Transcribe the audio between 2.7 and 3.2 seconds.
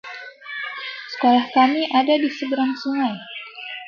sungai.